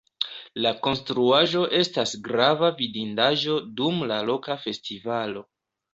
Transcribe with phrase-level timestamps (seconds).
[0.65, 5.45] La konstruaĵo estas grava vidindaĵo dum la loka festivalo.